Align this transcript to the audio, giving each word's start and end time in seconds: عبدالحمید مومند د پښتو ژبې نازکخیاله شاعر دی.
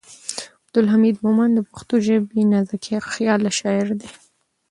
عبدالحمید 0.65 1.15
مومند 1.25 1.51
د 1.55 1.59
پښتو 1.71 1.95
ژبې 2.05 2.41
نازکخیاله 2.51 3.51
شاعر 3.59 3.89
دی. 3.99 4.09